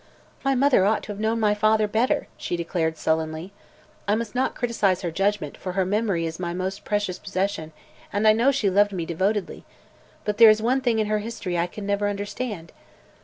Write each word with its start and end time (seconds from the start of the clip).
"My 0.43 0.55
mother 0.55 0.83
ought 0.83 1.03
to 1.03 1.11
have 1.11 1.19
known 1.19 1.39
my 1.39 1.53
father 1.53 1.87
better," 1.87 2.27
she 2.35 2.57
declared 2.57 2.97
sullenly. 2.97 3.53
"I 4.07 4.15
must 4.15 4.33
not 4.33 4.55
criticize 4.55 5.03
her 5.03 5.11
judgment, 5.11 5.55
for 5.57 5.73
her 5.73 5.85
memory 5.85 6.25
is 6.25 6.39
my 6.39 6.55
most 6.55 6.83
precious 6.83 7.19
possession 7.19 7.71
and 8.11 8.27
I 8.27 8.33
know 8.33 8.49
she 8.51 8.67
loved 8.67 8.93
me 8.93 9.05
devotedly. 9.05 9.63
But 10.25 10.39
there 10.39 10.49
is 10.49 10.59
one 10.59 10.81
thing 10.81 10.97
in 10.97 11.05
her 11.05 11.19
history 11.19 11.55
I 11.55 11.67
can 11.67 11.85
never 11.85 12.09
understand." 12.09 12.71